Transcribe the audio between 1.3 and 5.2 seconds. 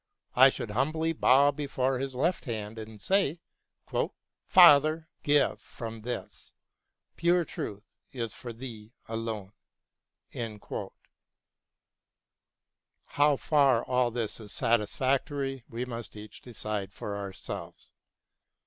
before His left hand and say," Father,